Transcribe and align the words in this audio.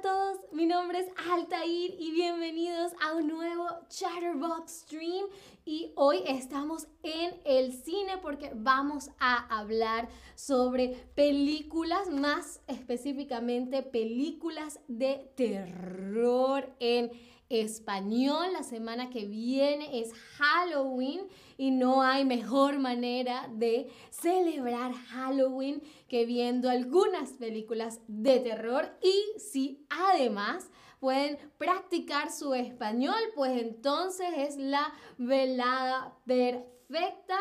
Hola 0.00 0.12
a 0.12 0.12
todos, 0.12 0.38
mi 0.52 0.66
nombre 0.66 1.00
es 1.00 1.06
Altair 1.30 1.94
y 1.98 2.12
bienvenidos 2.12 2.92
a 3.02 3.14
un 3.14 3.28
nuevo 3.28 3.66
Chatterbox 3.88 4.70
Stream. 4.82 5.26
Y 5.64 5.92
hoy 5.96 6.22
estamos 6.26 6.86
en 7.02 7.34
el 7.44 7.72
cine 7.72 8.16
porque 8.22 8.52
vamos 8.54 9.10
a 9.18 9.58
hablar 9.58 10.08
sobre 10.36 10.90
películas, 11.14 12.08
más 12.08 12.60
específicamente 12.66 13.82
películas 13.82 14.80
de 14.88 15.32
terror 15.36 16.70
en 16.78 17.10
español. 17.50 18.52
La 18.52 18.62
semana 18.62 19.10
que 19.10 19.26
viene 19.26 20.00
es 20.00 20.12
Halloween 20.38 21.28
y 21.58 21.72
no 21.72 22.00
hay 22.00 22.24
mejor 22.24 22.78
manera 22.78 23.50
de 23.52 23.90
celebrar 24.10 24.94
Halloween 24.94 25.82
que 26.08 26.24
viendo 26.24 26.70
algunas 26.70 27.32
películas 27.32 28.00
de 28.06 28.40
terror 28.40 28.96
y 29.02 29.38
si 29.38 29.84
además 29.90 30.70
pueden 31.00 31.38
practicar 31.58 32.30
su 32.30 32.54
español, 32.54 33.20
pues 33.34 33.60
entonces 33.60 34.28
es 34.36 34.56
la 34.56 34.92
velada 35.18 36.16
perfecta. 36.24 37.36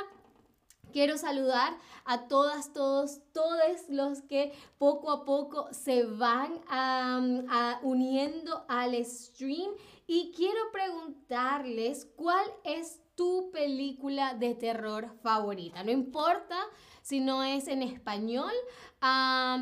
Quiero 0.92 1.20
saludar 1.20 1.78
a 2.04 2.28
todas, 2.28 2.74
todos, 2.74 3.20
todos 3.32 3.90
los 3.90 4.22
que 4.24 4.54
poco 4.80 5.12
a 5.12 5.24
poco 5.24 5.68
se 5.72 6.04
van 6.04 6.62
uniendo 7.84 8.66
al 8.68 9.06
stream 9.06 9.70
y 10.12 10.34
quiero 10.36 10.72
preguntarles 10.72 12.08
cuál 12.16 12.44
es 12.64 13.00
tu 13.14 13.52
película 13.52 14.34
de 14.34 14.56
terror 14.56 15.16
favorita. 15.22 15.84
No 15.84 15.92
importa 15.92 16.58
si 17.04 17.20
no 17.20 17.44
es 17.44 17.68
en 17.68 17.84
español, 17.84 18.52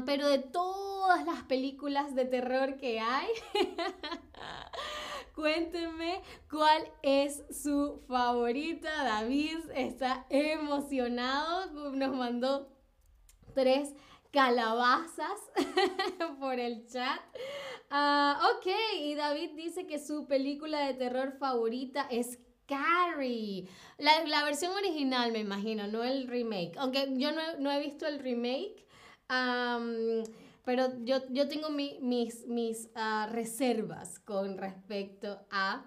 pero 0.05 0.29
de 0.29 0.39
todas 0.39 1.25
las 1.25 1.43
películas 1.43 2.15
de 2.15 2.23
terror 2.23 2.77
que 2.77 3.01
hay, 3.01 3.27
cuéntenme 5.35 6.21
cuál 6.49 6.93
es 7.03 7.43
su 7.51 8.01
favorita. 8.07 9.03
David 9.03 9.57
está 9.75 10.27
emocionado, 10.29 11.91
nos 11.91 12.15
mandó 12.15 12.69
tres 13.53 13.93
calabazas 14.31 15.39
por 16.39 16.59
el 16.59 16.85
chat. 16.87 17.19
Ah, 17.89 18.39
ok, 18.55 18.67
y 18.99 19.15
David 19.15 19.51
dice 19.55 19.87
que 19.87 19.99
su 19.99 20.27
película 20.27 20.85
de 20.85 20.93
terror 20.93 21.37
favorita 21.39 22.07
es 22.11 22.39
Carrie. 22.65 23.67
La, 23.97 24.43
versión 24.43 24.73
original, 24.73 25.31
me 25.31 25.39
imagino, 25.39 25.87
no 25.87 26.03
el 26.03 26.27
remake. 26.27 26.73
Aunque 26.77 27.13
yo 27.15 27.31
no, 27.31 27.71
he 27.71 27.79
visto 27.79 28.05
el 28.05 28.19
remake. 28.19 28.85
pero 30.65 30.91
yo, 31.03 31.21
yo 31.29 31.47
tengo 31.47 31.69
mis, 31.69 32.45
mis 32.47 32.89
ah, 32.95 33.29
reservas 33.31 34.19
con 34.19 34.57
respecto 34.57 35.39
a 35.49 35.85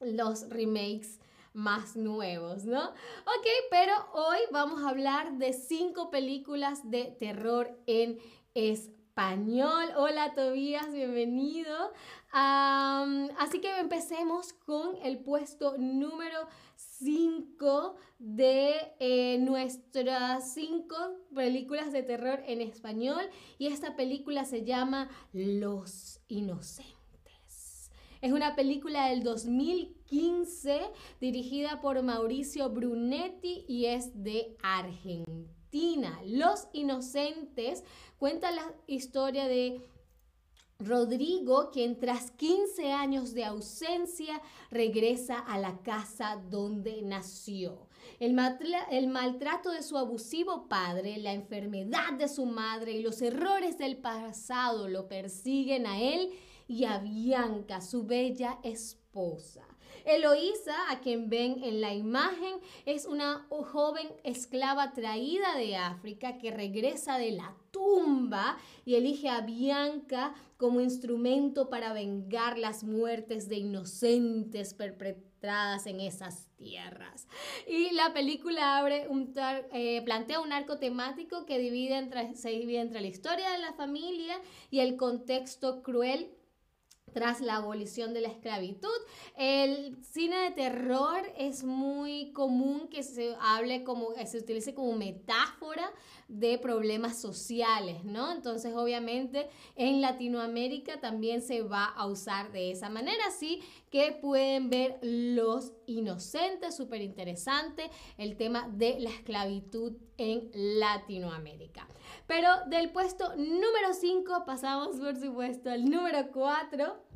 los 0.00 0.48
remakes 0.48 1.20
más 1.58 1.96
nuevos, 1.96 2.64
¿no? 2.64 2.90
Ok, 2.90 3.46
pero 3.68 3.92
hoy 4.14 4.38
vamos 4.52 4.84
a 4.84 4.90
hablar 4.90 5.38
de 5.38 5.52
cinco 5.52 6.08
películas 6.08 6.88
de 6.88 7.16
terror 7.18 7.76
en 7.86 8.20
español. 8.54 9.86
Hola 9.96 10.34
Tobías, 10.34 10.92
bienvenido. 10.92 11.92
así 12.30 13.60
que 13.60 13.76
empecemos 13.80 14.52
con 14.52 14.96
el 15.02 15.18
puesto 15.18 15.76
número 15.78 16.46
5 16.76 17.96
de 18.20 18.74
eh, 19.00 19.38
nuestras 19.40 20.54
cinco 20.54 20.96
películas 21.34 21.90
de 21.90 22.04
terror 22.04 22.40
en 22.46 22.60
español 22.60 23.22
y 23.58 23.66
esta 23.66 23.96
película 23.96 24.44
se 24.44 24.64
llama 24.64 25.08
Los 25.32 26.20
Inocentes. 26.28 26.97
Es 28.20 28.32
una 28.32 28.56
película 28.56 29.10
del 29.10 29.22
2015 29.22 30.80
dirigida 31.20 31.80
por 31.80 32.02
Mauricio 32.02 32.68
Brunetti 32.68 33.64
y 33.68 33.86
es 33.86 34.24
de 34.24 34.56
Argentina. 34.60 36.20
Los 36.24 36.66
Inocentes 36.72 37.84
cuenta 38.18 38.50
la 38.50 38.74
historia 38.88 39.46
de 39.46 39.80
Rodrigo, 40.80 41.70
quien 41.72 42.00
tras 42.00 42.32
15 42.32 42.92
años 42.92 43.34
de 43.34 43.44
ausencia 43.44 44.40
regresa 44.70 45.38
a 45.38 45.58
la 45.58 45.78
casa 45.82 46.42
donde 46.50 47.02
nació. 47.02 47.86
El, 48.18 48.36
el, 48.90 49.06
maltrato 49.08 49.70
de 49.70 49.82
su 49.82 49.96
abusivo 49.96 50.68
padre, 50.68 51.18
la 51.18 51.32
enfermedad 51.34 52.14
de 52.18 52.28
su 52.28 52.46
madre 52.46 52.92
y 52.92 53.02
los 53.02 53.22
errores 53.22 53.78
del 53.78 53.96
pasado 53.96 54.88
lo 54.88 55.06
persiguen 55.06 55.86
a 55.86 56.00
él 56.00 56.32
y 56.68 56.84
a 56.84 56.98
Bianca, 56.98 57.80
su 57.80 58.04
bella 58.04 58.60
esposa. 58.62 59.66
Eloísa, 60.04 60.90
a 60.90 61.00
quien 61.00 61.28
ven 61.28 61.62
en 61.64 61.80
la 61.80 61.94
imagen, 61.94 62.60
es 62.86 63.06
una 63.06 63.46
joven 63.50 64.08
esclava 64.22 64.92
traída 64.92 65.56
de 65.56 65.76
África 65.76 66.38
que 66.38 66.50
regresa 66.50 67.18
de 67.18 67.32
la 67.32 67.54
tumba 67.70 68.58
y 68.84 68.94
elige 68.94 69.28
a 69.28 69.40
Bianca 69.40 70.34
como 70.56 70.80
instrumento 70.80 71.68
para 71.68 71.92
vengar 71.92 72.58
las 72.58 72.84
muertes 72.84 73.48
de 73.48 73.56
inocentes 73.56 74.74
perpetradas 74.74 75.86
en 75.86 76.00
esas 76.00 76.48
tierras. 76.56 77.28
Y 77.66 77.92
la 77.92 78.12
película 78.12 78.78
abre 78.78 79.08
un 79.08 79.32
eh, 79.72 80.02
plantea 80.04 80.40
un 80.40 80.52
arco 80.52 80.78
temático 80.78 81.46
que 81.46 81.58
divide 81.58 81.96
entre, 81.96 82.34
se 82.34 82.50
divide 82.50 82.80
entre 82.80 83.00
la 83.00 83.06
historia 83.06 83.50
de 83.50 83.58
la 83.58 83.72
familia 83.74 84.40
y 84.70 84.80
el 84.80 84.96
contexto 84.96 85.82
cruel 85.82 86.30
tras 87.12 87.40
la 87.40 87.56
abolición 87.56 88.14
de 88.14 88.20
la 88.20 88.28
esclavitud. 88.28 88.88
El 89.36 89.96
cine 90.04 90.36
de 90.36 90.50
terror 90.50 91.20
es 91.36 91.64
muy 91.64 92.32
común 92.32 92.88
que 92.88 93.02
se 93.02 93.34
hable 93.40 93.84
como, 93.84 94.10
se 94.26 94.38
utilice 94.38 94.74
como 94.74 94.94
metáfora 94.96 95.90
de 96.28 96.58
problemas 96.58 97.18
sociales, 97.18 98.04
¿no? 98.04 98.30
Entonces, 98.30 98.74
obviamente, 98.74 99.48
en 99.76 100.02
Latinoamérica 100.02 101.00
también 101.00 101.40
se 101.40 101.62
va 101.62 101.86
a 101.86 102.06
usar 102.06 102.52
de 102.52 102.70
esa 102.70 102.90
manera, 102.90 103.24
así 103.26 103.62
que 103.90 104.12
pueden 104.12 104.68
ver 104.68 104.98
Los 105.02 105.72
Inocentes, 105.86 106.76
súper 106.76 107.00
interesante, 107.00 107.90
el 108.18 108.36
tema 108.36 108.68
de 108.68 109.00
la 109.00 109.08
esclavitud 109.08 109.94
en 110.18 110.50
Latinoamérica. 110.52 111.88
Pero 112.26 112.48
del 112.66 112.90
puesto 112.90 113.34
número 113.36 113.94
5 113.98 114.44
pasamos, 114.44 114.98
por 114.98 115.16
supuesto, 115.16 115.70
al 115.70 115.86
número 115.86 116.30
4 116.30 117.07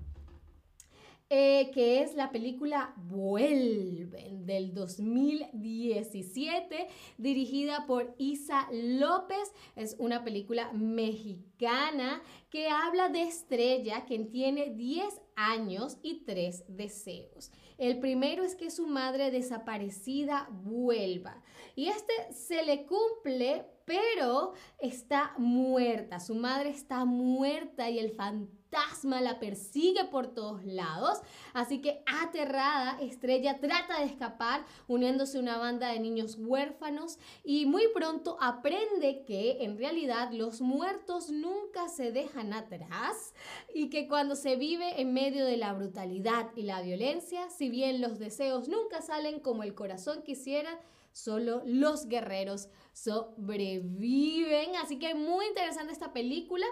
eh, 1.34 1.70
que 1.72 2.02
es 2.02 2.14
la 2.14 2.30
película 2.30 2.92
Vuelven 3.08 4.44
del 4.44 4.74
2017, 4.74 6.88
dirigida 7.16 7.86
por 7.86 8.14
Isa 8.18 8.68
López. 8.70 9.50
Es 9.74 9.96
una 9.98 10.24
película 10.24 10.70
mexicana 10.74 12.22
que 12.50 12.68
habla 12.68 13.08
de 13.08 13.22
Estrella, 13.22 14.04
quien 14.04 14.30
tiene 14.30 14.74
10 14.74 15.22
años 15.34 15.96
y 16.02 16.16
3 16.26 16.64
deseos. 16.68 17.50
El 17.78 17.98
primero 17.98 18.44
es 18.44 18.54
que 18.54 18.70
su 18.70 18.86
madre 18.86 19.30
desaparecida 19.30 20.50
vuelva. 20.50 21.42
Y 21.74 21.86
este 21.86 22.12
se 22.34 22.62
le 22.62 22.84
cumple, 22.84 23.64
pero 23.86 24.52
está 24.78 25.32
muerta. 25.38 26.20
Su 26.20 26.34
madre 26.34 26.68
está 26.68 27.06
muerta 27.06 27.88
y 27.88 27.98
el 27.98 28.10
fantasma 28.10 28.61
fantasma 28.72 29.20
la 29.20 29.38
persigue 29.38 30.04
por 30.04 30.28
todos 30.28 30.64
lados. 30.64 31.20
Así 31.52 31.80
que 31.80 32.02
aterrada, 32.06 32.98
Estrella 33.00 33.60
trata 33.60 34.00
de 34.00 34.06
escapar 34.06 34.64
uniéndose 34.88 35.38
a 35.38 35.40
una 35.40 35.58
banda 35.58 35.92
de 35.92 36.00
niños 36.00 36.36
huérfanos 36.38 37.18
y 37.44 37.66
muy 37.66 37.88
pronto 37.94 38.36
aprende 38.40 39.24
que 39.26 39.62
en 39.64 39.76
realidad 39.78 40.30
los 40.32 40.60
muertos 40.60 41.30
nunca 41.30 41.88
se 41.88 42.12
dejan 42.12 42.52
atrás 42.52 43.34
y 43.74 43.90
que 43.90 44.08
cuando 44.08 44.36
se 44.36 44.56
vive 44.56 45.00
en 45.00 45.12
medio 45.12 45.44
de 45.44 45.56
la 45.56 45.72
brutalidad 45.72 46.50
y 46.56 46.62
la 46.62 46.82
violencia, 46.82 47.50
si 47.50 47.68
bien 47.68 48.00
los 48.00 48.18
deseos 48.18 48.68
nunca 48.68 49.02
salen 49.02 49.40
como 49.40 49.62
el 49.62 49.74
corazón 49.74 50.22
quisiera, 50.22 50.80
solo 51.12 51.62
los 51.66 52.06
guerreros 52.06 52.68
sobreviven. 52.94 54.76
Así 54.76 54.98
que 54.98 55.14
muy 55.14 55.46
interesante 55.46 55.92
esta 55.92 56.12
película 56.12 56.66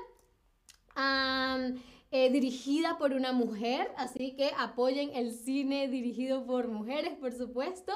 eh, 2.21 2.29
dirigida 2.29 2.99
por 2.99 3.15
una 3.15 3.33
mujer, 3.33 3.91
así 3.97 4.33
que 4.33 4.51
apoyen 4.59 5.11
el 5.15 5.33
cine 5.33 5.89
dirigido 5.89 6.45
por 6.45 6.69
mujeres, 6.69 7.15
por 7.19 7.33
supuesto. 7.33 7.93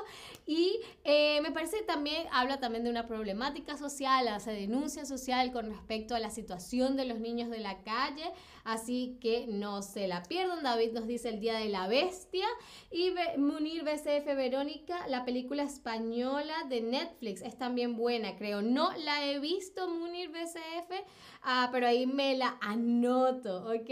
Y 0.46 0.80
eh, 1.04 1.40
me 1.42 1.50
parece 1.50 1.80
que 1.80 1.84
también 1.84 2.26
habla 2.32 2.58
también 2.58 2.84
de 2.84 2.90
una 2.90 3.06
problemática 3.06 3.76
social, 3.76 4.28
hace 4.28 4.52
denuncia 4.52 5.04
social 5.04 5.52
con 5.52 5.66
respecto 5.66 6.14
a 6.14 6.20
la 6.20 6.30
situación 6.30 6.96
de 6.96 7.04
los 7.04 7.20
niños 7.20 7.50
de 7.50 7.58
la 7.58 7.82
calle, 7.82 8.24
así 8.64 9.18
que 9.20 9.46
no 9.46 9.82
se 9.82 10.08
la 10.08 10.22
pierdan. 10.22 10.62
David 10.62 10.92
nos 10.92 11.06
dice 11.06 11.28
El 11.28 11.40
Día 11.40 11.58
de 11.58 11.68
la 11.68 11.86
Bestia 11.86 12.46
y 12.90 13.12
Munir 13.36 13.84
BCF 13.84 14.24
Verónica, 14.24 15.06
la 15.06 15.26
película 15.26 15.64
española 15.64 16.54
de 16.70 16.80
Netflix, 16.80 17.42
es 17.42 17.58
también 17.58 17.94
buena, 17.96 18.36
creo. 18.36 18.62
No 18.62 18.90
la 18.96 19.26
he 19.26 19.38
visto, 19.38 19.86
Munir 19.90 20.30
BCF, 20.30 21.04
ah, 21.42 21.68
pero 21.70 21.86
ahí 21.86 22.06
me 22.06 22.38
la 22.38 22.56
anoto, 22.62 23.70
¿ok? 23.70 23.90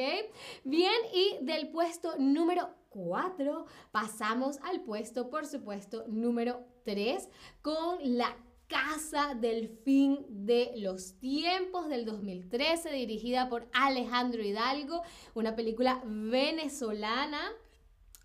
Bien, 0.65 0.93
y 1.15 1.45
del 1.45 1.69
puesto 1.71 2.17
número 2.19 2.71
4 2.91 3.67
pasamos 3.91 4.59
al 4.63 4.83
puesto, 4.83 5.31
por 5.31 5.47
supuesto, 5.47 6.05
número 6.09 6.65
3 6.85 7.29
con 7.63 7.99
la 8.03 8.37
Casa 8.67 9.35
del 9.35 9.69
Fin 9.69 10.25
de 10.29 10.73
los 10.77 11.19
Tiempos 11.19 11.89
del 11.89 12.07
2013, 12.07 12.91
dirigida 12.91 13.51
por 13.51 13.69
Alejandro 13.75 14.43
Hidalgo, 14.43 15.03
una 15.35 15.55
película 15.55 16.03
venezolana 16.07 17.53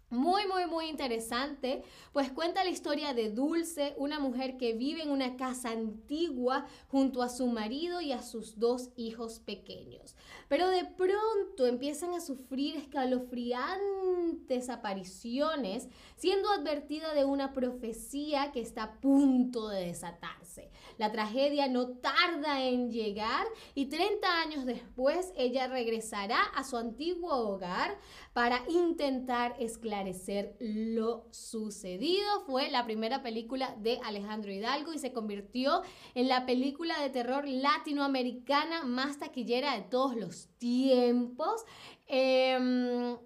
muy, 0.09 0.47
muy, 0.47 0.65
muy 0.67 0.87
interesante, 0.87 1.83
pues 2.13 2.31
cuenta 2.31 2.63
la 2.63 2.69
historia 2.69 3.13
de 3.13 3.29
Dulce, 3.29 3.93
una 3.97 4.19
mujer 4.19 4.55
que 4.55 4.71
vive 4.71 5.03
en 5.03 5.11
una 5.11 5.35
casa 5.35 5.71
antigua 5.71 6.65
junto 6.87 7.21
a 7.21 7.27
su 7.27 7.47
marido 7.47 7.99
y 7.99 8.13
a 8.13 8.21
sus 8.21 8.57
dos 8.57 8.91
hijos 8.95 9.39
pequeños. 9.39 10.15
Pero 10.47 10.69
de 10.69 10.85
pronto 10.85 11.67
empiezan 11.67 12.13
a 12.13 12.21
sufrir 12.21 12.77
escalofriantes 12.77 14.69
apariciones, 14.69 15.89
siendo 16.15 16.49
advertida 16.51 17.13
de 17.13 17.25
una 17.25 17.51
profecía 17.51 18.53
que 18.53 18.61
está 18.61 18.83
a 18.83 18.93
punto 19.01 19.67
de 19.67 19.87
desatarse. 19.87 20.71
La 20.97 21.11
tragedia 21.11 21.67
no 21.67 21.89
tarda 21.89 22.63
en 22.63 22.91
llegar 22.91 23.45
y 23.75 23.87
30 23.87 24.41
años 24.41 24.65
después 24.65 25.33
ella 25.35 25.67
regresará 25.67 26.41
a 26.55 26.63
su 26.63 26.77
antiguo 26.77 27.29
hogar 27.29 27.99
para 28.33 28.61
intentar 28.69 29.55
esclarecer 29.59 29.96
lo 30.59 31.27
sucedido. 31.31 32.41
Fue 32.45 32.69
la 32.69 32.85
primera 32.85 33.23
película 33.23 33.75
de 33.79 33.99
Alejandro 34.03 34.51
Hidalgo 34.51 34.93
y 34.93 34.99
se 34.99 35.13
convirtió 35.13 35.81
en 36.15 36.27
la 36.27 36.45
película 36.45 36.99
de 37.01 37.09
terror 37.09 37.47
latinoamericana 37.47 38.83
más 38.83 39.19
taquillera 39.19 39.75
de 39.75 39.81
todos 39.81 40.15
los 40.15 40.47
tiempos. 40.57 41.65
Em, 42.07 43.17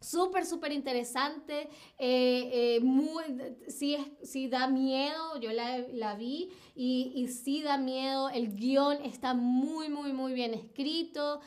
súper, 0.00 0.46
súper 0.46 0.72
interesante. 0.72 1.68
Eh, 1.98 2.76
eh, 2.78 2.80
muy, 2.80 3.24
sí, 3.68 3.96
sí, 4.22 4.48
da 4.48 4.66
miedo. 4.66 5.38
Yo 5.40 5.52
la, 5.52 5.78
la 5.92 6.14
vi 6.14 6.50
y, 6.74 7.12
y, 7.14 7.28
sí 7.28 7.62
da 7.62 7.76
miedo. 7.76 8.30
El 8.30 8.54
guion 8.56 9.02
está 9.04 9.34
muy, 9.34 9.88
muy, 9.88 10.12
muy 10.12 10.32
bien 10.32 10.54
escrito 10.54 11.40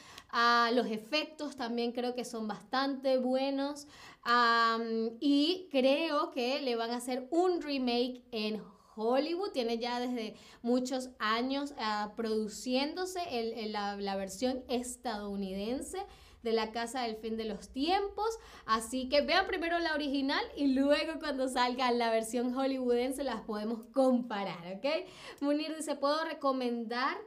los 0.73 0.87
efectos 0.87 1.55
también 1.55 1.91
creo 1.91 2.15
que 2.15 2.25
son 2.25 2.47
bastante 2.47 3.17
buenos. 3.17 3.87
y 5.19 5.67
creo 5.71 6.31
que 6.31 6.61
le 6.61 6.75
van 6.75 6.91
a 6.91 6.97
hacer 6.97 7.27
un 7.29 7.61
remake 7.61 8.23
en 8.31 8.61
Hollywood. 8.95 9.51
Tiene 9.51 9.77
ya 9.77 9.99
desde 9.99 10.35
muchos 10.61 11.09
años 11.19 11.73
ah, 11.77 12.13
produciéndose 12.15 13.21
la, 13.67 13.95
la 13.95 14.15
versión 14.15 14.63
estadounidense 14.67 15.99
de 16.43 16.51
la 16.51 16.71
Casa 16.71 17.03
del 17.03 17.15
Fin 17.15 17.37
de 17.37 17.45
los 17.45 17.69
Tiempos. 17.69 18.37
Así 18.65 19.09
que 19.09 19.21
vean 19.21 19.47
primero 19.47 19.79
la 19.79 19.93
original 19.93 20.43
y 20.55 20.73
luego 20.73 21.19
cuando 21.19 21.47
salga 21.47 21.91
la 21.91 22.11
versión 22.11 22.53
hollywoodense 22.53 23.23
las 23.23 23.41
podemos 23.41 23.83
comparar, 23.93 24.75
¿ok? 24.75 24.85
Munir 25.41 25.75
dice, 25.75 25.95
¿puedo 25.95 26.23
recomendar 26.25 27.17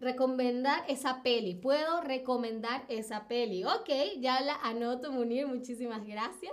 recomendar 0.00 0.84
esa 0.88 1.22
peli. 1.22 1.54
Puedo 1.54 2.00
recomendar 2.00 2.84
esa 2.88 3.26
peli. 3.26 3.64
Ok, 3.64 3.88
ya 4.20 4.40
la 4.40 4.54
anoto, 4.54 5.10
Munir. 5.10 5.46
Muchísimas 5.46 6.06
gracias. 6.06 6.52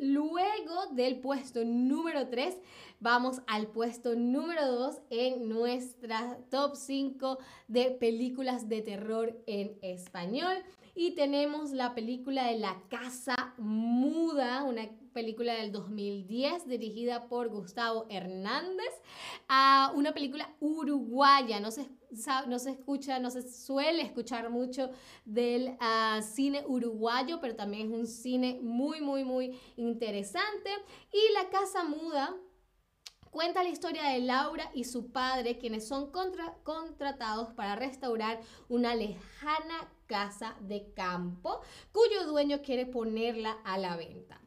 Luego 0.00 0.86
del 0.92 1.20
puesto 1.20 1.64
número 1.64 2.28
3, 2.28 2.56
vamos 3.00 3.42
al 3.46 3.66
puesto 3.68 4.14
número 4.14 4.66
2 4.66 5.02
en 5.10 5.48
nuestra 5.48 6.38
top 6.50 6.76
5 6.76 7.38
de 7.68 7.90
películas 7.92 8.68
de 8.68 8.82
terror 8.82 9.38
en 9.46 9.78
español. 9.82 10.56
Y 10.94 11.12
tenemos 11.12 11.70
la 11.70 11.94
película 11.94 12.46
de 12.46 12.58
La 12.58 12.82
Casa 12.88 13.54
Muda, 13.58 14.64
una 14.64 14.88
película 15.12 15.54
del 15.54 15.72
2010 15.72 16.66
dirigida 16.66 17.28
por 17.28 17.48
Gustavo 17.48 18.06
Hernández, 18.10 19.00
a 19.48 19.92
una 19.94 20.12
película 20.12 20.54
uruguaya, 20.60 21.60
no 21.60 21.70
se, 21.70 21.86
no 22.46 22.58
se 22.58 22.70
escucha, 22.70 23.18
no 23.18 23.30
se 23.30 23.48
suele 23.48 24.02
escuchar 24.02 24.50
mucho 24.50 24.90
del 25.24 25.76
ah, 25.80 26.20
cine 26.22 26.64
uruguayo, 26.66 27.40
pero 27.40 27.56
también 27.56 27.92
es 27.92 27.98
un 27.98 28.06
cine 28.06 28.58
muy, 28.62 29.00
muy, 29.00 29.24
muy 29.24 29.58
interesante. 29.76 30.70
Y 31.12 31.32
La 31.34 31.48
Casa 31.50 31.84
Muda 31.84 32.36
cuenta 33.30 33.62
la 33.62 33.68
historia 33.68 34.04
de 34.04 34.20
Laura 34.20 34.70
y 34.74 34.84
su 34.84 35.12
padre, 35.12 35.58
quienes 35.58 35.86
son 35.86 36.10
contratados 36.10 37.52
para 37.54 37.76
restaurar 37.76 38.40
una 38.68 38.94
lejana 38.94 39.88
casa 40.06 40.56
de 40.60 40.92
campo 40.92 41.60
cuyo 41.92 42.26
dueño 42.26 42.62
quiere 42.62 42.86
ponerla 42.86 43.52
a 43.64 43.78
la 43.78 43.96
venta. 43.96 44.40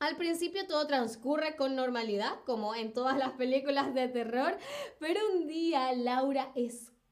Al 0.00 0.16
principio 0.16 0.66
todo 0.66 0.86
transcurre 0.86 1.56
con 1.56 1.76
normalidad, 1.76 2.40
como 2.44 2.74
en 2.74 2.92
todas 2.92 3.16
las 3.16 3.32
películas 3.32 3.94
de 3.94 4.08
terror, 4.08 4.58
pero 4.98 5.20
un 5.32 5.46
día 5.46 5.92
Laura 5.94 6.52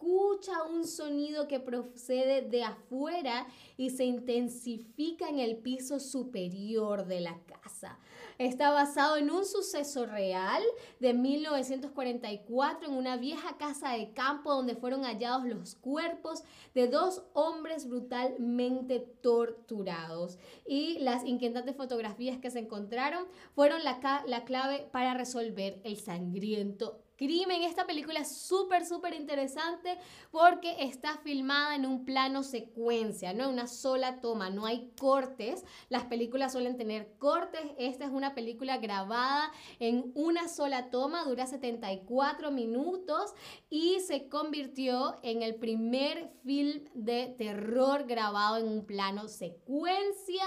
escucha 0.03 0.65
un 0.65 0.85
sonido 0.85 1.47
que 1.47 1.61
procede 1.61 2.43
de 2.43 2.65
afuera 2.65 3.47
y 3.77 3.91
se 3.91 4.05
intensifica 4.05 5.29
en 5.29 5.39
el 5.39 5.59
piso 5.59 6.01
superior 6.01 7.07
de 7.07 7.21
la 7.21 7.39
casa. 7.45 7.99
Está 8.39 8.73
basado 8.73 9.17
en 9.17 9.31
un 9.31 9.45
suceso 9.45 10.07
real 10.07 10.63
de 10.99 11.15
1944 11.15 12.89
en 12.89 12.97
una 12.97 13.17
vieja 13.17 13.57
casa 13.59 13.93
de 13.93 14.13
campo 14.13 14.53
donde 14.53 14.75
fueron 14.75 15.05
hallados 15.05 15.45
los 15.45 15.77
cuerpos 15.77 16.43
de 16.75 16.89
dos 16.89 17.23
hombres 17.35 17.89
brutalmente 17.89 18.99
torturados. 18.99 20.39
Y 20.67 20.99
las 20.99 21.25
inquietantes 21.25 21.77
fotografías 21.77 22.39
que 22.39 22.51
se 22.51 22.59
encontraron 22.59 23.27
fueron 23.55 23.85
la, 23.85 24.25
la 24.27 24.45
clave 24.45 24.89
para 24.91 25.15
resolver 25.15 25.81
el 25.85 25.97
sangriento 25.97 27.01
crimen. 27.17 27.63
Esta 27.63 27.87
película 27.87 28.21
es 28.21 28.37
súper, 28.37 28.87
súper 28.87 29.15
interesante 29.15 29.99
porque 30.31 30.77
está 30.81 31.19
filmada 31.19 31.75
en 31.75 31.87
un 31.87 32.05
plano 32.05 32.43
secuencia, 32.43 33.33
no 33.33 33.49
una 33.49 33.67
sola 33.67 34.21
toma, 34.21 34.51
no 34.51 34.67
hay 34.67 34.91
cortes. 34.99 35.65
Las 35.89 36.05
películas 36.05 36.53
suelen 36.53 36.77
tener 36.77 37.15
cortes. 37.19 37.61
Esta 37.79 38.05
es 38.05 38.11
una 38.11 38.35
película 38.35 38.79
grabada 38.79 39.53
en 39.79 40.13
una 40.15 40.49
sola 40.49 40.91
toma, 40.91 41.25
dura 41.25 41.47
74 41.47 42.51
minutos 42.51 43.35
y 43.71 44.01
se 44.01 44.29
convirtió 44.29 45.17
en 45.23 45.43
el 45.43 45.57
primer 45.57 46.31
film 46.45 46.85
de 46.95 47.35
terror 47.39 48.05
grabado 48.05 48.57
en 48.57 48.69
un 48.69 48.85
plano 48.85 49.29
secuencia. 49.29 50.45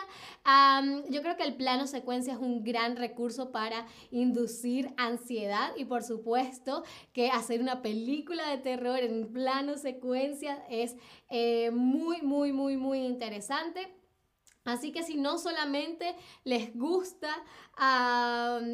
yo 1.10 1.22
creo 1.22 1.38
que 1.38 1.44
el 1.44 1.56
plano 1.56 1.88
secuencia 1.88 2.34
es 2.34 2.40
un 2.40 2.64
gran 2.64 2.96
recurso 2.96 3.52
para 3.52 3.86
inducir 4.12 4.94
ansiedad 4.98 5.72
y 5.78 5.86
por 5.86 6.04
supuesto 6.04 6.55
que 7.14 7.30
hacer 7.30 7.62
una 7.62 7.82
película 7.82 8.50
de 8.50 8.58
terror 8.58 9.00
en 9.00 9.32
plano 9.32 9.78
secuencia 9.78 10.64
es 10.70 10.96
eh, 11.30 11.72
muy, 11.72 12.22
muy, 12.22 12.54
muy, 12.54 12.78
muy 12.78 13.00
interesante. 13.00 13.96
Así 14.66 14.92
que 14.92 15.04
si 15.04 15.16
no 15.16 15.38
solamente 15.38 16.16
les 16.44 16.76
gusta 16.76 17.30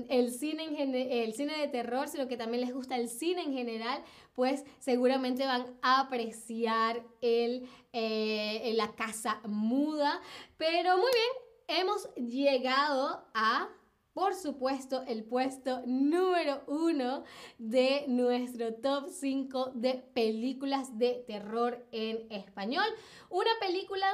el, 0.08 0.32
cine 0.32 0.82
el 1.26 1.34
cine 1.34 1.58
de 1.58 1.68
terror, 1.68 2.08
sino 2.08 2.30
que 2.30 2.38
también 2.38 2.62
les 2.62 2.74
gusta 2.74 2.96
el 2.96 3.10
cine 3.10 3.42
en 3.42 3.54
general, 3.54 4.02
pues 4.34 4.64
seguramente 4.80 5.46
van 5.46 5.78
a 5.82 6.00
apreciar 6.00 7.04
el, 7.20 7.68
eh, 7.92 8.72
la 8.76 8.96
casa 8.96 9.42
muda. 9.46 10.22
Pero 10.56 10.98
muy 10.98 11.12
bien, 11.12 11.80
hemos 11.80 12.14
llegado 12.16 13.26
a 13.34 13.68
por 14.14 14.36
supuesto, 14.36 15.04
el 15.08 15.24
puesto 15.24 15.82
número 15.86 16.64
uno 16.68 17.24
de 17.58 18.06
nuestro 18.08 18.74
top 18.74 19.10
5 19.10 19.72
de 19.76 20.04
películas 20.14 20.98
de 20.98 21.24
terror 21.28 21.86
en 21.92 22.32
español. 22.32 22.86
Una 23.30 23.52
película 23.60 24.06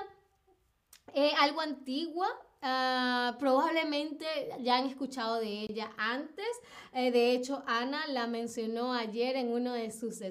eh, 1.14 1.32
algo 1.40 1.62
antigua, 1.62 2.28
ah, 2.62 3.38
probablemente 3.40 4.26
ya 4.62 4.78
han 4.78 4.86
escuchado 4.86 5.40
de 5.40 5.66
ella 5.68 5.92
antes. 5.98 6.48
Eh, 6.94 7.12
de 7.12 7.32
hecho, 7.32 7.64
Ana 7.66 8.06
la 8.08 8.28
mencionó 8.28 8.94
ayer 8.94 9.36
en 9.36 9.52
uno 9.52 9.74
de 9.74 9.92
sus 9.92 10.22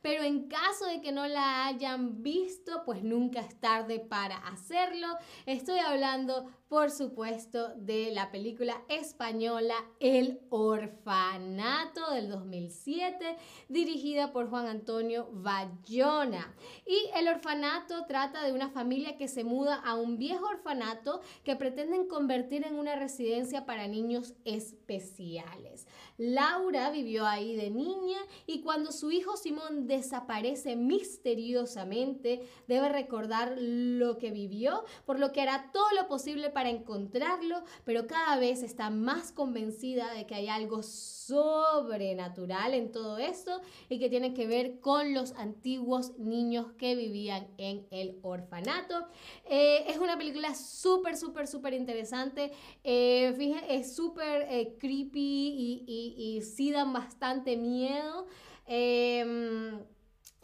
pero 0.00 0.22
en 0.22 0.48
caso 0.48 0.86
de 0.86 1.00
que 1.00 1.12
no 1.12 1.26
la 1.26 1.66
hayan 1.66 2.22
visto, 2.22 2.82
pues 2.84 3.02
nunca 3.02 3.40
es 3.40 3.60
tarde 3.60 4.00
para 4.00 4.36
hacerlo. 4.48 5.06
Estoy 5.46 5.78
hablando 5.78 6.50
por 6.72 6.90
supuesto, 6.90 7.74
de 7.76 8.12
la 8.12 8.30
película 8.30 8.80
española 8.88 9.74
El 10.00 10.40
Orfanato 10.48 12.14
del 12.14 12.30
2007, 12.30 13.36
dirigida 13.68 14.32
por 14.32 14.48
Juan 14.48 14.66
Antonio 14.66 15.28
Bayona. 15.34 16.54
Y 16.86 17.10
El 17.14 17.28
Orfanato 17.28 18.06
trata 18.06 18.42
de 18.42 18.52
una 18.52 18.70
familia 18.70 19.18
que 19.18 19.28
se 19.28 19.44
muda 19.44 19.82
a 19.84 19.96
un 19.96 20.16
viejo 20.16 20.46
orfanato 20.46 21.20
que 21.44 21.56
pretenden 21.56 22.08
convertir 22.08 22.66
en 22.66 22.76
una 22.76 22.96
residencia 22.96 23.66
para 23.66 23.86
niños 23.86 24.32
especiales. 24.46 25.86
Laura 26.22 26.90
vivió 26.92 27.26
ahí 27.26 27.56
de 27.56 27.68
niña 27.70 28.18
y 28.46 28.60
cuando 28.60 28.92
su 28.92 29.10
hijo 29.10 29.36
Simón 29.36 29.88
desaparece 29.88 30.76
misteriosamente, 30.76 32.48
debe 32.68 32.88
recordar 32.88 33.56
lo 33.58 34.18
que 34.18 34.30
vivió, 34.30 34.84
por 35.04 35.18
lo 35.18 35.32
que 35.32 35.40
hará 35.40 35.72
todo 35.72 35.90
lo 35.96 36.06
posible 36.06 36.50
para 36.50 36.70
encontrarlo, 36.70 37.64
pero 37.84 38.06
cada 38.06 38.38
vez 38.38 38.62
está 38.62 38.88
más 38.88 39.32
convencida 39.32 40.14
de 40.14 40.24
que 40.24 40.36
hay 40.36 40.46
algo 40.46 40.84
sobrenatural 40.84 42.74
en 42.74 42.92
todo 42.92 43.18
esto 43.18 43.60
y 43.88 43.98
que 43.98 44.08
tiene 44.08 44.32
que 44.32 44.46
ver 44.46 44.78
con 44.78 45.14
los 45.14 45.32
antiguos 45.32 46.16
niños 46.18 46.72
que 46.78 46.94
vivían 46.94 47.48
en 47.58 47.86
el 47.90 48.20
orfanato. 48.22 49.08
Eh, 49.46 49.86
es 49.88 49.98
una 49.98 50.16
película 50.16 50.54
súper, 50.54 51.16
súper, 51.16 51.48
súper 51.48 51.74
interesante. 51.74 52.52
Eh, 52.84 53.34
fíjense, 53.36 53.74
es 53.74 53.96
súper 53.96 54.46
eh, 54.48 54.76
creepy 54.78 55.18
y, 55.18 55.84
y, 55.86 56.11
y, 56.16 56.42
sí 56.42 56.70
dan 56.70 56.92
bastante 56.92 57.56
miedo. 57.56 58.26
Em, 58.66 59.80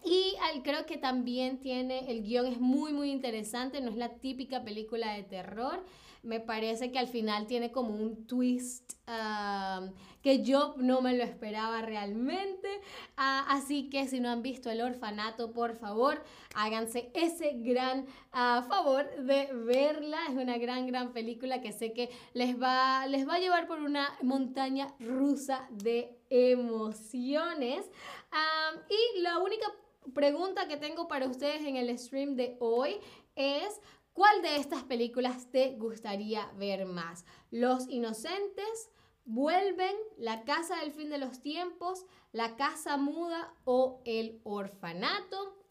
y 0.05 0.35
creo 0.63 0.87
que 0.87 0.97
también 0.97 1.61
tiene, 1.61 2.11
el 2.11 2.23
guion 2.23 2.47
es 2.47 2.61
muy, 2.61 2.93
muy 2.93 3.11
interesante, 3.11 3.81
no 3.81 3.91
es 3.91 3.97
la 3.97 4.15
típica 4.19 4.65
película 4.65 5.13
de 5.15 5.25
terror 5.25 5.85
me 6.23 6.41
parece 6.41 6.91
que 6.93 6.99
al 6.99 7.09
final 7.09 7.47
tiene 7.47 7.73
como 7.73 7.95
un 7.95 8.27
twist 8.27 8.93
que 10.23 10.43
yo 10.43 10.75
no 10.77 11.01
me 11.01 11.17
lo 11.17 11.25
esperaba 11.25 11.81
realmente. 11.83 12.69
Ah, 13.17 13.47
así 13.49 13.89
que 13.89 14.07
si 14.07 14.21
no 14.21 14.29
han 14.29 14.43
visto 14.43 14.71
El 14.71 14.83
Orfanato, 14.83 15.53
por 15.53 15.77
favor, 15.77 16.23
háganse 16.55 17.11
ese 17.15 17.53
gran 17.55 18.07
ah, 18.33 18.65
favor 18.69 19.09
de 19.25 19.49
verla. 19.53 20.19
Es 20.29 20.35
una 20.35 20.59
gran, 20.59 20.87
gran 20.87 21.13
película 21.13 21.61
que 21.61 21.73
sé 21.73 21.93
que 21.93 22.11
les 22.35 22.61
va, 22.61 23.07
les 23.07 23.27
va 23.27 23.37
a 23.37 23.41
llevar 23.41 23.67
por 23.67 23.81
una 23.81 24.09
montaña 24.23 24.95
rusa 25.01 25.67
de 25.71 26.19
emociones. 26.29 27.91
y 28.91 29.21
la 29.21 29.39
única 29.39 29.67
pregunta 30.15 30.69
que 30.69 30.77
tengo 30.77 31.09
para 31.09 31.27
ustedes 31.27 31.63
en 31.63 31.77
el 31.77 31.97
stream 31.99 32.37
de 32.37 32.57
hoy 32.61 32.97
es 33.37 33.81
¿Cuál 34.19 34.43
de 34.43 34.57
estas 34.57 34.83
películas 34.83 35.49
te 35.53 35.77
gustaría 35.77 36.51
ver 36.57 36.87
más? 36.87 37.25
Los 37.53 37.89
Inocentes, 37.89 38.91
Vuelven, 39.25 39.95
La 40.17 40.43
Casa 40.43 40.81
del 40.81 40.91
Fin 40.91 41.09
de 41.09 41.19
los 41.19 41.41
Tiempos, 41.41 42.05
La 42.33 42.57
Casa 42.57 42.97
Muda 42.97 43.55
o 43.63 44.03
El 44.05 44.41
Orfanato. 44.43 45.63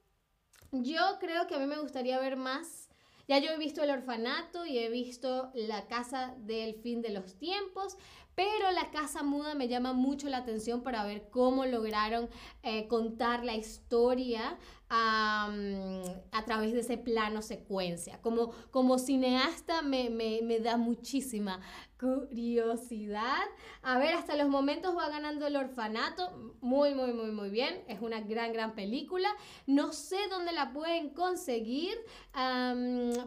Yo 0.71 1.01
creo 1.19 1.45
que 1.47 1.55
a 1.55 1.59
mí 1.59 1.65
me 1.65 1.81
gustaría 1.81 2.21
ver 2.21 2.37
más. 2.37 2.87
Ya 3.27 3.39
yo 3.39 3.51
he 3.51 3.57
visto 3.57 3.83
El 3.83 3.89
Orfanato 3.89 4.65
y 4.65 4.79
he 4.79 4.87
visto 4.87 5.51
La 5.53 5.85
Casa 5.87 6.33
del 6.37 6.75
Fin 6.75 7.01
de 7.01 7.09
los 7.09 7.37
Tiempos, 7.37 7.97
pero 8.33 8.71
la 8.71 8.91
casa 8.91 9.23
muda 9.23 9.55
me 9.55 9.67
llama 9.67 9.93
mucho 9.93 10.29
la 10.29 10.37
atención 10.37 10.83
para 10.83 11.03
ver 11.03 11.27
cómo 11.31 11.65
lograron 11.65 12.29
eh, 12.61 12.87
contar 12.87 13.43
la 13.43 13.55
historia 13.55 14.59
a 14.89 16.43
través 16.45 16.73
de 16.73 16.79
ese 16.79 16.97
plano 16.97 17.41
secuencia. 17.41 18.19
Como, 18.21 18.51
como 18.71 18.97
cineasta 18.97 19.81
me, 19.81 20.09
me, 20.09 20.41
me, 20.43 20.59
da 20.59 20.77
muchísima 20.77 21.59
curiosidad. 21.99 23.43
A 23.81 23.97
ver, 23.97 24.13
hasta 24.15 24.35
los 24.35 24.49
momentos 24.49 24.95
va 24.95 25.09
ganando 25.09 25.47
el 25.47 25.55
orfanato. 25.55 26.55
Muy, 26.61 26.93
muy, 26.93 27.13
muy, 27.13 27.31
muy 27.31 27.49
bien. 27.49 27.83
Es 27.87 28.01
una 28.01 28.21
gran, 28.21 28.53
gran 28.53 28.75
película. 28.75 29.29
No 29.65 29.93
sé 29.93 30.17
dónde 30.29 30.51
la 30.51 30.71
pueden 30.73 31.09
conseguir, 31.09 31.95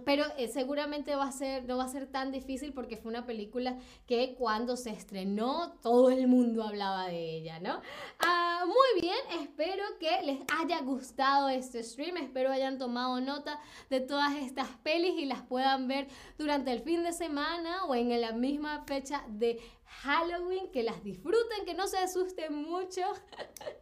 pero 0.04 0.24
eh, 0.36 0.48
seguramente 0.48 1.16
va 1.16 1.24
a 1.24 1.32
ser, 1.32 1.64
no 1.64 1.78
va 1.78 1.84
a 1.84 1.88
ser 1.88 2.06
tan 2.06 2.30
difícil 2.30 2.72
porque 2.72 2.96
fue 2.96 3.10
una 3.10 3.26
película 3.26 3.78
que 4.06 4.34
cuando 4.36 4.76
se 4.76 4.90
estrenó 4.90 5.72
todo 5.82 6.10
el 6.10 6.26
mundo 6.28 6.62
hablaba 6.62 7.06
de 7.06 7.36
ella, 7.36 7.58
¿no? 7.60 7.80
Ah, 8.18 8.64
muy 8.66 9.00
bien, 9.00 9.42
espero 9.42 9.82
que 9.98 10.22
les 10.24 10.40
haya 10.60 10.80
gustado 10.82 11.48
este 11.48 11.82
stream. 11.82 12.16
Espero 12.18 12.50
hayan 12.50 12.78
tomado 12.78 13.20
nota 13.20 13.60
de 13.88 14.00
todas 14.00 14.36
estas 14.36 14.68
pelis 14.82 15.14
y 15.18 15.24
las 15.24 15.42
puedan 15.42 15.88
ver 15.88 16.08
durante 16.38 16.72
el 16.72 16.82
fin 16.82 17.02
de 17.02 17.12
semana 17.12 17.84
o 17.84 17.94
en 17.94 18.20
la 18.20 18.32
misma 18.60 18.84
fecha 18.86 19.24
de 19.28 19.58
Halloween. 20.02 20.70
Que 20.70 20.82
las 20.82 21.02
disfruten, 21.02 21.64
que 21.64 21.74
no 21.74 21.86
se 21.86 21.98
asusten 21.98 22.54
mucho. 22.54 23.02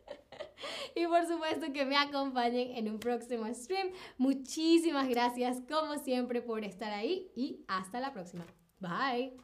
y 0.94 1.06
por 1.06 1.26
supuesto 1.26 1.72
que 1.72 1.84
me 1.84 1.96
acompañen 1.96 2.76
en 2.76 2.88
un 2.90 2.98
próximo 2.98 3.52
stream. 3.52 3.90
Muchísimas 4.16 5.08
gracias 5.08 5.60
como 5.68 5.96
siempre 5.98 6.42
por 6.42 6.64
estar 6.64 6.92
ahí 6.92 7.30
y 7.34 7.64
hasta 7.68 8.00
la 8.00 8.12
próxima. 8.12 8.46
Bye. 8.80 9.36